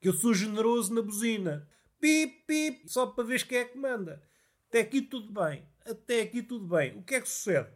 Que 0.00 0.08
eu 0.08 0.12
sou 0.12 0.32
generoso 0.32 0.94
na 0.94 1.02
buzina. 1.02 1.68
Pip, 2.00 2.44
pip, 2.46 2.88
só 2.88 3.06
para 3.06 3.24
ver 3.24 3.44
quem 3.44 3.58
é 3.58 3.64
que 3.64 3.76
manda. 3.76 4.22
Até 4.68 4.80
aqui 4.80 5.02
tudo 5.02 5.32
bem. 5.32 5.68
Até 5.84 6.20
aqui 6.20 6.40
tudo 6.40 6.68
bem. 6.68 6.96
O 6.98 7.02
que 7.02 7.16
é 7.16 7.20
que 7.20 7.28
sucede? 7.28 7.68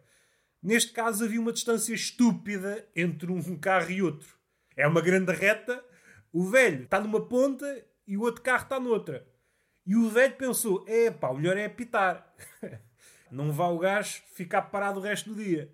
Neste 0.62 0.92
caso 0.92 1.25
havia 1.25 1.40
uma 1.40 1.52
distância 1.52 1.92
estúpida 1.92 2.88
entre 2.94 3.32
um 3.32 3.59
carro 3.59 3.90
e 3.90 4.02
outro. 4.02 4.38
É 4.76 4.87
uma 4.87 5.00
grande 5.00 5.32
reta, 5.32 5.85
o 6.32 6.44
velho 6.44 6.85
está 6.85 7.00
numa 7.00 7.26
ponta 7.26 7.85
e 8.06 8.16
o 8.16 8.23
outro 8.23 8.42
carro 8.42 8.62
está 8.62 8.78
noutra. 8.78 9.26
E 9.85 9.97
o 9.97 10.09
velho 10.09 10.37
pensou: 10.37 10.85
é 10.87 11.11
pá, 11.11 11.30
o 11.30 11.37
melhor 11.37 11.56
é 11.56 11.64
apitar. 11.64 12.32
Não 13.30 13.52
vá 13.52 13.68
o 13.68 13.78
gajo 13.78 14.22
ficar 14.34 14.62
parado 14.62 14.99
o 14.99 15.02
resto 15.02 15.32
do 15.32 15.42
dia. 15.42 15.72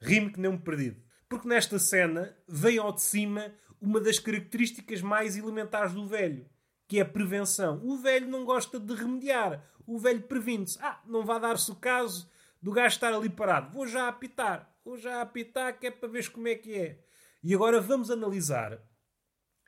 Rime 0.00 0.32
que 0.32 0.40
nem 0.40 0.50
um 0.50 0.58
perdido. 0.58 1.00
Porque 1.28 1.48
nesta 1.48 1.78
cena 1.78 2.36
vem 2.48 2.78
ao 2.78 2.92
de 2.92 3.02
cima 3.02 3.52
uma 3.80 4.00
das 4.00 4.18
características 4.18 5.02
mais 5.02 5.36
elementares 5.36 5.92
do 5.92 6.06
velho, 6.06 6.48
que 6.88 6.98
é 6.98 7.02
a 7.02 7.06
prevenção. 7.06 7.80
O 7.84 7.96
velho 7.98 8.28
não 8.28 8.44
gosta 8.44 8.78
de 8.78 8.94
remediar. 8.94 9.64
O 9.86 9.98
velho 9.98 10.22
previne-se. 10.22 10.78
Ah, 10.80 11.00
não 11.06 11.24
vai 11.24 11.40
dar-se 11.40 11.70
o 11.70 11.76
caso 11.76 12.30
do 12.60 12.72
gajo 12.72 12.94
estar 12.94 13.12
ali 13.12 13.28
parado. 13.28 13.72
Vou 13.72 13.86
já 13.86 14.08
apitar. 14.08 14.72
Vou 14.84 14.96
já 14.96 15.20
apitar 15.20 15.78
que 15.78 15.86
é 15.86 15.90
para 15.90 16.08
ver 16.08 16.28
como 16.30 16.48
é 16.48 16.54
que 16.54 16.74
é. 16.74 17.00
E 17.42 17.54
agora 17.54 17.80
vamos 17.80 18.10
analisar 18.10 18.80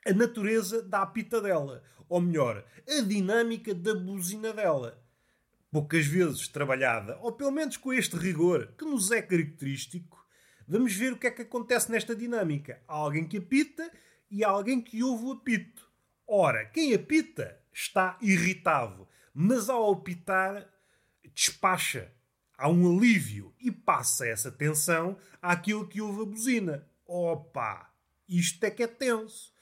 a 0.05 0.13
natureza 0.13 0.81
da 0.81 1.01
apitadela. 1.01 1.83
Ou 2.07 2.19
melhor, 2.19 2.65
a 2.87 3.01
dinâmica 3.01 3.73
da 3.73 3.93
buzina 3.93 4.51
dela. 4.51 5.01
Poucas 5.71 6.05
vezes 6.05 6.47
trabalhada, 6.47 7.17
ou 7.21 7.31
pelo 7.31 7.51
menos 7.51 7.77
com 7.77 7.93
este 7.93 8.15
rigor 8.15 8.73
que 8.77 8.85
nos 8.85 9.11
é 9.11 9.21
característico, 9.21 10.25
vamos 10.67 10.95
ver 10.95 11.13
o 11.13 11.17
que 11.17 11.27
é 11.27 11.31
que 11.31 11.43
acontece 11.43 11.91
nesta 11.91 12.15
dinâmica. 12.15 12.81
Há 12.87 12.93
alguém 12.93 13.27
que 13.27 13.37
apita 13.37 13.91
e 14.31 14.43
há 14.43 14.49
alguém 14.49 14.81
que 14.81 15.03
ouve 15.03 15.25
o 15.25 15.31
apito. 15.33 15.87
Ora, 16.27 16.65
quem 16.65 16.93
apita 16.93 17.59
está 17.71 18.17
irritado, 18.21 19.07
mas 19.33 19.69
ao 19.69 19.91
apitar 19.91 20.67
despacha. 21.33 22.11
Há 22.57 22.67
um 22.67 22.97
alívio 22.97 23.53
e 23.59 23.71
passa 23.71 24.27
essa 24.27 24.51
tensão 24.51 25.17
àquilo 25.41 25.87
que 25.87 26.01
ouve 26.01 26.23
a 26.23 26.25
buzina. 26.25 26.87
Opa! 27.05 27.89
Isto 28.27 28.63
é 28.65 28.71
que 28.71 28.83
é 28.83 28.87
tenso. 28.87 29.53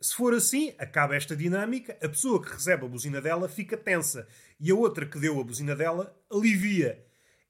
Se 0.00 0.14
for 0.14 0.32
assim, 0.32 0.74
acaba 0.78 1.14
esta 1.14 1.36
dinâmica, 1.36 1.98
a 2.02 2.08
pessoa 2.08 2.42
que 2.42 2.52
recebe 2.52 2.86
a 2.86 2.88
buzina 2.88 3.20
dela 3.20 3.48
fica 3.48 3.76
tensa 3.76 4.26
e 4.60 4.70
a 4.70 4.74
outra 4.74 5.06
que 5.06 5.18
deu 5.18 5.40
a 5.40 5.44
buzina 5.44 5.74
dela 5.74 6.16
alivia. 6.30 7.04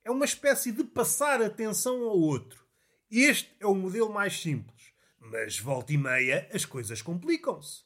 É 0.04 0.10
uma 0.10 0.24
espécie 0.24 0.72
de 0.72 0.84
passar 0.84 1.42
a 1.42 1.50
tensão 1.50 2.02
ao 2.02 2.18
outro. 2.18 2.64
Este 3.10 3.54
é 3.60 3.66
o 3.66 3.74
modelo 3.74 4.12
mais 4.12 4.40
simples. 4.40 4.92
Mas 5.18 5.58
volta 5.58 5.92
e 5.92 5.98
meia 5.98 6.48
as 6.52 6.64
coisas 6.64 7.02
complicam-se. 7.02 7.82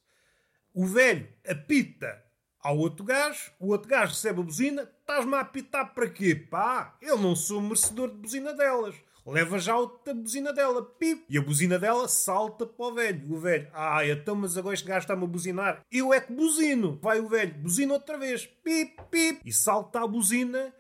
O 0.75 0.87
velho 0.87 1.29
apita 1.47 2.23
ao 2.61 2.79
outro 2.79 3.05
gajo, 3.05 3.51
o 3.59 3.69
outro 3.69 3.89
gajo 3.89 4.13
recebe 4.13 4.41
a 4.41 4.45
buzina, 4.45 4.83
estás-me 5.01 5.35
a 5.35 5.41
apitar 5.41 5.93
para 5.93 6.09
quê? 6.09 6.35
Pá, 6.35 6.97
eu 7.03 7.19
não 7.19 7.35
sou 7.35 7.61
merecedor 7.61 8.09
de 8.09 8.17
buzina 8.17 8.55
delas 8.55 8.95
leva 9.27 9.59
já 9.59 9.77
outra 9.77 10.13
buzina 10.13 10.53
dela, 10.53 10.83
pip, 10.83 11.25
e 11.29 11.39
a 11.39 11.43
buzina 11.43 11.79
dela 11.79 12.09
salta 12.09 12.67
para 12.67 12.87
o 12.87 12.95
velho. 12.95 13.33
O 13.33 13.39
velho, 13.39 13.69
ah, 13.73 14.07
então, 14.07 14.35
mas 14.35 14.57
agora 14.57 14.75
este 14.75 14.87
gajo 14.87 15.05
está-me 15.05 15.25
a 15.25 15.27
buzinar. 15.27 15.81
Eu 15.91 16.13
é 16.13 16.21
que 16.21 16.33
buzino. 16.33 16.99
Vai 17.03 17.21
o 17.21 17.29
velho, 17.29 17.55
buzina 17.55 17.95
outra 17.95 18.19
vez, 18.19 18.47
pip, 18.47 18.97
pip, 19.11 19.41
e 19.45 19.53
salta 19.53 20.01
a 20.01 20.07
buzina 20.07 20.75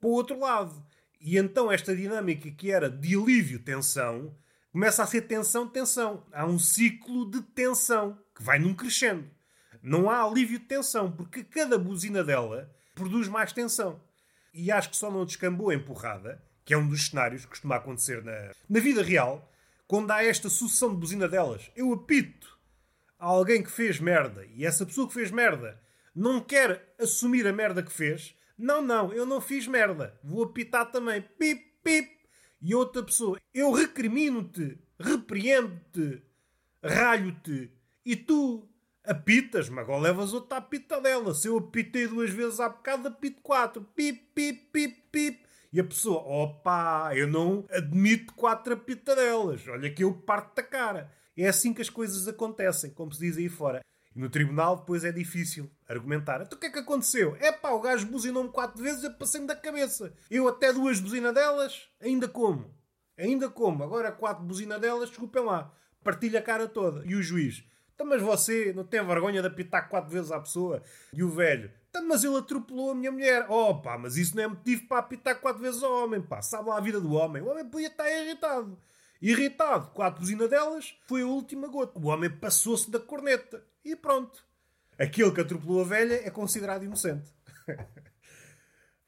para 0.00 0.08
o 0.08 0.12
outro 0.12 0.38
lado. 0.38 0.84
E 1.20 1.38
então 1.38 1.70
esta 1.70 1.94
dinâmica 1.94 2.50
que 2.50 2.72
era 2.72 2.90
de 2.90 3.14
alívio-tensão 3.14 4.34
começa 4.72 5.02
a 5.02 5.06
ser 5.06 5.22
tensão-tensão. 5.22 6.26
Há 6.32 6.46
um 6.46 6.58
ciclo 6.58 7.30
de 7.30 7.42
tensão 7.42 8.18
que 8.34 8.42
vai 8.42 8.58
num 8.58 8.74
crescendo. 8.74 9.30
Não 9.82 10.08
há 10.08 10.22
alívio 10.22 10.58
de 10.58 10.64
tensão, 10.64 11.10
porque 11.10 11.44
cada 11.44 11.78
buzina 11.78 12.24
dela 12.24 12.70
produz 12.94 13.28
mais 13.28 13.52
tensão. 13.52 14.00
E 14.54 14.70
acho 14.70 14.90
que 14.90 14.96
só 14.96 15.10
não 15.10 15.24
descambou 15.24 15.70
a 15.70 15.74
empurrada 15.74 16.42
que 16.64 16.74
é 16.74 16.78
um 16.78 16.88
dos 16.88 17.06
cenários 17.06 17.42
que 17.42 17.50
costuma 17.50 17.76
acontecer 17.76 18.22
na, 18.22 18.52
na 18.68 18.80
vida 18.80 19.02
real, 19.02 19.50
quando 19.86 20.10
há 20.10 20.24
esta 20.24 20.48
sucessão 20.48 20.90
de 20.90 20.96
buzina 20.96 21.28
delas. 21.28 21.70
Eu 21.76 21.92
apito 21.92 22.58
a 23.18 23.26
alguém 23.26 23.62
que 23.62 23.70
fez 23.70 24.00
merda 24.00 24.46
e 24.54 24.64
essa 24.64 24.86
pessoa 24.86 25.06
que 25.06 25.14
fez 25.14 25.30
merda 25.30 25.80
não 26.14 26.40
quer 26.40 26.94
assumir 26.98 27.46
a 27.46 27.52
merda 27.52 27.82
que 27.82 27.92
fez. 27.92 28.34
Não, 28.56 28.82
não, 28.82 29.12
eu 29.12 29.26
não 29.26 29.40
fiz 29.40 29.66
merda. 29.66 30.18
Vou 30.22 30.44
apitar 30.44 30.90
também. 30.90 31.22
Pip, 31.38 31.62
pip. 31.82 32.10
E 32.60 32.74
outra 32.74 33.02
pessoa, 33.02 33.40
eu 33.52 33.72
recrimino-te, 33.72 34.78
repreendo-te, 34.98 36.22
ralho-te. 36.82 37.72
E 38.04 38.14
tu 38.14 38.68
apitas-me, 39.04 39.80
agora 39.80 40.00
levas 40.00 40.32
outra 40.32 40.58
apita 40.58 41.00
dela. 41.00 41.34
Se 41.34 41.48
eu 41.48 41.58
apitei 41.58 42.06
duas 42.06 42.30
vezes 42.30 42.60
há 42.60 42.68
bocado, 42.68 43.08
apito 43.08 43.40
quatro. 43.40 43.82
Pip, 43.96 44.30
pip, 44.34 44.68
pip, 44.72 45.02
pip. 45.10 45.41
E 45.72 45.80
a 45.80 45.84
pessoa, 45.84 46.20
opa, 46.20 47.12
eu 47.14 47.26
não 47.26 47.64
admito 47.70 48.34
quatro 48.34 48.74
apitadelas, 48.74 49.66
olha 49.66 49.90
que 49.90 50.04
eu 50.04 50.12
parto 50.12 50.54
da 50.56 50.62
cara. 50.62 51.10
É 51.34 51.48
assim 51.48 51.72
que 51.72 51.80
as 51.80 51.88
coisas 51.88 52.28
acontecem, 52.28 52.90
como 52.90 53.10
se 53.10 53.20
diz 53.20 53.38
aí 53.38 53.48
fora. 53.48 53.80
E 54.14 54.20
no 54.20 54.28
tribunal 54.28 54.76
depois 54.76 55.02
é 55.02 55.10
difícil 55.10 55.70
argumentar. 55.88 56.42
Então 56.42 56.58
o 56.58 56.60
que 56.60 56.66
é 56.66 56.70
que 56.70 56.80
aconteceu? 56.80 57.34
É 57.40 57.50
pá, 57.50 57.70
o 57.70 57.80
gajo 57.80 58.06
buzinou-me 58.06 58.50
quatro 58.50 58.82
vezes 58.82 59.02
eu 59.02 59.14
passei-me 59.14 59.46
da 59.46 59.56
cabeça. 59.56 60.12
Eu 60.30 60.46
até 60.46 60.72
duas 60.74 61.00
buzinadelas, 61.00 61.88
ainda 61.98 62.28
como. 62.28 62.70
Ainda 63.16 63.48
como. 63.48 63.82
Agora 63.82 64.12
quatro 64.12 64.44
buzinadelas, 64.44 65.08
desculpem 65.08 65.42
lá. 65.42 65.72
Partilha 66.04 66.40
a 66.40 66.42
cara 66.42 66.68
toda. 66.68 67.02
E 67.06 67.14
o 67.14 67.22
juiz, 67.22 67.64
então 67.94 68.06
mas 68.06 68.20
você 68.20 68.72
não 68.74 68.84
tem 68.84 69.04
vergonha 69.06 69.40
de 69.40 69.46
apitar 69.46 69.88
quatro 69.88 70.10
vezes 70.10 70.30
à 70.30 70.38
pessoa? 70.38 70.82
E 71.14 71.22
o 71.22 71.30
velho, 71.30 71.70
mas 72.00 72.24
ele 72.24 72.36
atropelou 72.36 72.92
a 72.92 72.94
minha 72.94 73.12
mulher. 73.12 73.46
Oh 73.50 73.74
pá, 73.74 73.98
mas 73.98 74.16
isso 74.16 74.34
não 74.34 74.42
é 74.42 74.46
motivo 74.46 74.86
para 74.86 74.98
apitar 74.98 75.40
quatro 75.40 75.60
vezes 75.60 75.82
ao 75.82 76.04
homem, 76.04 76.22
pá. 76.22 76.40
Sabe 76.40 76.68
lá 76.68 76.78
a 76.78 76.80
vida 76.80 77.00
do 77.00 77.12
homem. 77.12 77.42
O 77.42 77.48
homem 77.48 77.64
podia 77.64 77.88
estar 77.88 78.10
irritado. 78.10 78.78
Irritado, 79.20 79.90
quatro 79.90 80.20
buzina 80.20 80.48
delas, 80.48 80.96
foi 81.06 81.22
a 81.22 81.26
última 81.26 81.68
gota. 81.68 81.98
O 81.98 82.06
homem 82.06 82.30
passou-se 82.30 82.90
da 82.90 82.98
corneta. 82.98 83.64
E 83.84 83.94
pronto. 83.94 84.44
Aquele 84.98 85.30
que 85.32 85.40
atropelou 85.40 85.82
a 85.82 85.84
velha 85.84 86.26
é 86.26 86.30
considerado 86.30 86.84
inocente. 86.84 87.30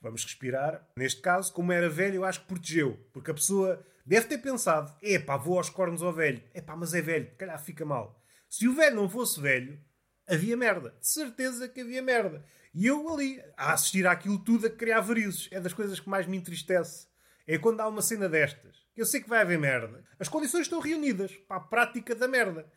Vamos 0.01 0.23
respirar. 0.23 0.87
Neste 0.97 1.21
caso, 1.23 1.53
como 1.53 1.73
era 1.73 1.89
velho, 1.89 2.17
eu 2.17 2.25
acho 2.25 2.43
que 2.43 2.47
protegeu. 2.47 2.99
Porque 3.13 3.31
a 3.31 3.35
pessoa 3.35 3.85
deve 4.05 4.27
ter 4.27 4.39
pensado: 4.39 4.95
epá, 5.03 5.37
vou 5.37 5.57
aos 5.57 5.71
cornos 5.71 6.03
ao 6.03 6.13
velho. 6.13 6.43
Epá, 6.55 6.77
mas 6.77 6.93
é 6.95 7.01
velho, 7.01 7.35
calhar 7.37 7.59
fica 7.59 7.85
mal. 7.85 8.23
Se 8.49 8.69
o 8.69 8.75
velho 8.75 8.97
não 8.97 9.09
fosse 9.09 9.41
velho, 9.41 9.81
havia 10.29 10.57
merda. 10.57 10.95
De 11.01 11.09
certeza 11.09 11.69
que 11.69 11.81
havia 11.81 12.03
merda. 12.03 12.45
E 12.75 12.87
eu 12.87 13.09
ali, 13.09 13.41
a 13.57 13.73
assistir 13.73 14.07
àquilo 14.07 14.39
tudo, 14.39 14.67
a 14.67 14.71
criar 14.71 15.01
varizes. 15.01 15.49
É 15.53 15.61
das 15.61 15.73
coisas 15.73 16.01
que 16.01 16.09
mais 16.09 16.27
me 16.27 16.37
entristece. 16.37 17.07
É 17.47 17.57
quando 17.57 17.81
há 17.81 17.89
uma 17.89 18.03
cena 18.03 18.29
destas. 18.29 18.77
Eu 18.97 19.07
sei 19.07 19.21
que 19.21 19.29
vai 19.29 19.41
haver 19.41 19.59
merda. 19.59 20.05
As 20.19 20.29
condições 20.29 20.63
estão 20.63 20.81
reunidas 20.81 21.33
para 21.49 21.59
a 21.59 21.61
prática 21.61 22.15
da 22.15 22.27
merda. 22.27 22.71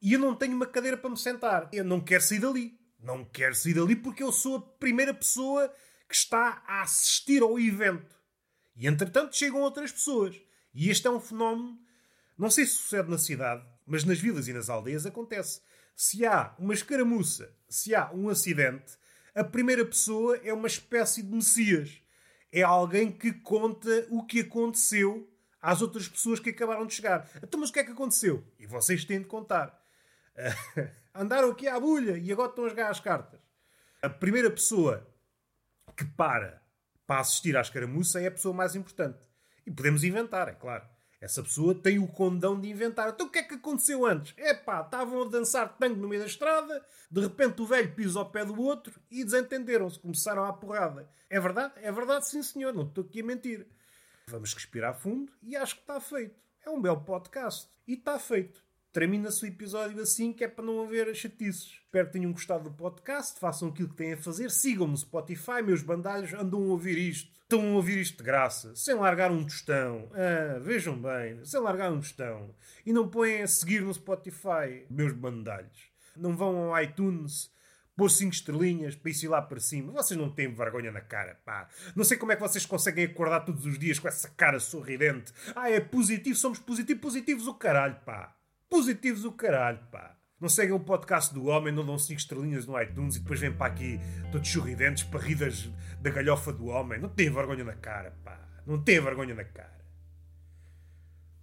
E 0.00 0.12
eu 0.12 0.18
não 0.18 0.34
tenho 0.34 0.54
uma 0.54 0.66
cadeira 0.66 0.96
para 0.96 1.10
me 1.10 1.16
sentar. 1.16 1.68
Eu 1.72 1.84
não 1.84 2.00
quero 2.00 2.22
sair 2.22 2.40
dali. 2.40 2.78
Não 3.00 3.24
quero 3.24 3.54
sair 3.54 3.74
dali 3.74 3.96
porque 3.96 4.22
eu 4.22 4.30
sou 4.30 4.56
a 4.56 4.60
primeira 4.60 5.14
pessoa 5.14 5.72
que 6.08 6.14
está 6.14 6.62
a 6.66 6.82
assistir 6.82 7.42
ao 7.42 7.58
evento. 7.58 8.14
E 8.76 8.86
entretanto 8.86 9.36
chegam 9.36 9.60
outras 9.60 9.90
pessoas. 9.90 10.38
E 10.74 10.90
este 10.90 11.06
é 11.06 11.10
um 11.10 11.20
fenómeno, 11.20 11.78
não 12.38 12.50
sei 12.50 12.66
se 12.66 12.74
sucede 12.74 13.10
na 13.10 13.18
cidade, 13.18 13.64
mas 13.86 14.04
nas 14.04 14.18
vilas 14.18 14.48
e 14.48 14.52
nas 14.52 14.70
aldeias 14.70 15.04
acontece. 15.04 15.60
Se 15.94 16.24
há 16.24 16.54
uma 16.58 16.72
escaramuça, 16.72 17.54
se 17.68 17.94
há 17.94 18.10
um 18.12 18.28
acidente, 18.28 18.96
a 19.34 19.44
primeira 19.44 19.84
pessoa 19.84 20.36
é 20.38 20.52
uma 20.52 20.66
espécie 20.66 21.22
de 21.22 21.34
messias. 21.34 22.02
É 22.52 22.62
alguém 22.62 23.10
que 23.10 23.32
conta 23.32 24.06
o 24.10 24.24
que 24.24 24.40
aconteceu 24.40 25.28
às 25.60 25.80
outras 25.80 26.08
pessoas 26.08 26.38
que 26.38 26.50
acabaram 26.50 26.86
de 26.86 26.94
chegar. 26.94 27.28
Então, 27.42 27.60
mas 27.60 27.70
o 27.70 27.72
que 27.72 27.80
é 27.80 27.84
que 27.84 27.92
aconteceu? 27.92 28.44
E 28.58 28.66
vocês 28.66 29.04
têm 29.04 29.20
de 29.20 29.26
contar. 29.26 29.80
andaram 31.14 31.50
aqui 31.50 31.68
à 31.68 31.78
bulha 31.78 32.16
e 32.16 32.32
agora 32.32 32.50
estão 32.50 32.66
a 32.66 32.68
jogar 32.68 32.90
as 32.90 33.00
cartas. 33.00 33.40
A 34.02 34.08
primeira 34.08 34.50
pessoa 34.50 35.06
que 35.96 36.04
para 36.04 36.60
para 37.06 37.20
assistir 37.20 37.56
à 37.56 37.60
escaramuça 37.60 38.20
é 38.20 38.26
a 38.26 38.30
pessoa 38.30 38.54
mais 38.54 38.74
importante. 38.74 39.18
E 39.66 39.70
podemos 39.70 40.02
inventar, 40.02 40.48
é 40.48 40.52
claro. 40.52 40.84
Essa 41.22 41.40
pessoa 41.40 41.72
tem 41.72 42.00
o 42.00 42.08
condão 42.08 42.60
de 42.60 42.68
inventar. 42.68 43.08
Então 43.10 43.28
o 43.28 43.30
que 43.30 43.38
é 43.38 43.44
que 43.44 43.54
aconteceu 43.54 44.04
antes? 44.04 44.34
É 44.36 44.52
pá, 44.52 44.80
estavam 44.80 45.22
a 45.22 45.28
dançar 45.28 45.78
tango 45.78 45.94
no 45.94 46.08
meio 46.08 46.20
da 46.20 46.26
estrada, 46.26 46.84
de 47.08 47.20
repente 47.20 47.62
o 47.62 47.66
velho 47.66 47.94
pisa 47.94 48.18
ao 48.18 48.28
pé 48.28 48.44
do 48.44 48.60
outro 48.60 49.00
e 49.08 49.22
desentenderam-se, 49.22 50.00
começaram 50.00 50.44
a 50.44 50.52
porrada. 50.52 51.08
É 51.30 51.38
verdade? 51.38 51.74
É 51.76 51.92
verdade, 51.92 52.28
sim 52.28 52.42
senhor, 52.42 52.74
não 52.74 52.82
estou 52.82 53.04
aqui 53.04 53.20
a 53.20 53.24
mentir. 53.24 53.68
Vamos 54.26 54.52
respirar 54.52 54.98
fundo 54.98 55.32
e 55.40 55.54
acho 55.54 55.76
que 55.76 55.82
está 55.82 56.00
feito. 56.00 56.34
É 56.66 56.70
um 56.70 56.82
belo 56.82 57.04
podcast. 57.04 57.68
E 57.86 57.94
está 57.94 58.18
feito. 58.18 58.60
Termina-se 58.92 59.42
o 59.42 59.48
episódio 59.48 60.02
assim, 60.02 60.34
que 60.34 60.44
é 60.44 60.48
para 60.48 60.64
não 60.64 60.82
haver 60.82 61.14
chatices. 61.14 61.80
Espero 61.86 62.08
que 62.08 62.12
tenham 62.12 62.30
gostado 62.30 62.64
do 62.64 62.76
podcast, 62.76 63.40
façam 63.40 63.70
aquilo 63.70 63.88
que 63.88 63.96
têm 63.96 64.12
a 64.12 64.18
fazer, 64.18 64.50
sigam-me 64.50 64.92
no 64.92 64.98
Spotify, 64.98 65.62
meus 65.64 65.82
bandalhos 65.82 66.34
andam 66.34 66.60
a 66.60 66.66
ouvir 66.66 66.98
isto. 66.98 67.32
Estão 67.40 67.72
a 67.72 67.76
ouvir 67.76 67.98
isto 67.98 68.18
de 68.18 68.24
graça, 68.24 68.76
sem 68.76 68.94
largar 68.94 69.30
um 69.30 69.44
tostão. 69.44 70.10
Ah, 70.12 70.58
vejam 70.58 71.00
bem, 71.00 71.42
sem 71.42 71.58
largar 71.60 71.90
um 71.90 72.00
tostão. 72.00 72.54
E 72.84 72.92
não 72.92 73.08
põem 73.08 73.40
a 73.40 73.46
seguir 73.46 73.80
no 73.80 73.94
Spotify, 73.94 74.84
meus 74.90 75.12
bandalhos. 75.12 75.90
Não 76.14 76.36
vão 76.36 76.74
ao 76.74 76.82
iTunes 76.82 77.50
pôr 77.96 78.10
5 78.10 78.32
estrelinhas 78.32 78.94
para 78.94 79.10
ir 79.10 79.28
lá 79.28 79.40
para 79.40 79.60
cima. 79.60 79.92
Vocês 79.92 80.18
não 80.18 80.30
têm 80.30 80.52
vergonha 80.52 80.92
na 80.92 81.00
cara, 81.00 81.38
pá. 81.46 81.66
Não 81.96 82.04
sei 82.04 82.18
como 82.18 82.32
é 82.32 82.36
que 82.36 82.42
vocês 82.42 82.66
conseguem 82.66 83.06
acordar 83.06 83.40
todos 83.40 83.64
os 83.64 83.78
dias 83.78 83.98
com 83.98 84.08
essa 84.08 84.28
cara 84.28 84.60
sorridente. 84.60 85.32
Ah, 85.56 85.70
é 85.70 85.80
positivo, 85.80 86.36
somos 86.36 86.58
positivos, 86.58 87.00
positivos 87.00 87.46
o 87.46 87.54
caralho, 87.54 87.96
pá. 88.04 88.36
Positivos 88.72 89.26
o 89.26 89.32
caralho, 89.32 89.80
pá. 89.90 90.16
Não 90.40 90.48
seguem 90.48 90.72
o 90.72 90.80
podcast 90.80 91.34
do 91.34 91.44
homem, 91.44 91.70
não 91.70 91.84
dão 91.84 91.98
5 91.98 92.18
estrelinhas 92.18 92.64
no 92.64 92.80
iTunes 92.80 93.16
e 93.16 93.20
depois 93.20 93.38
vêm 93.38 93.52
para 93.52 93.70
aqui 93.70 94.00
todos 94.32 94.48
sorridentes 94.48 95.04
para 95.04 95.20
rir 95.20 95.34
das, 95.34 95.68
da 96.00 96.08
galhofa 96.08 96.54
do 96.54 96.68
homem. 96.68 96.98
Não 96.98 97.10
têm 97.10 97.28
vergonha 97.28 97.64
na 97.64 97.74
cara, 97.74 98.16
pá. 98.24 98.40
Não 98.66 98.82
têm 98.82 98.98
vergonha 98.98 99.34
na 99.34 99.44
cara. 99.44 99.84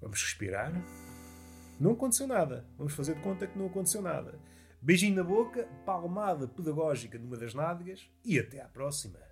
Vamos 0.02 0.24
respirar. 0.24 0.74
Não 1.80 1.92
aconteceu 1.92 2.26
nada. 2.26 2.66
Vamos 2.80 2.96
fazer 2.96 3.14
de 3.14 3.22
conta 3.22 3.46
que 3.46 3.60
não 3.60 3.68
aconteceu 3.68 4.02
nada. 4.02 4.34
Beijinho 4.82 5.18
na 5.18 5.24
boca, 5.24 5.68
palmada 5.86 6.48
pedagógica 6.48 7.20
numa 7.20 7.38
das 7.38 7.54
nádegas 7.54 8.10
e 8.26 8.40
até 8.40 8.60
à 8.60 8.68
próxima. 8.68 9.29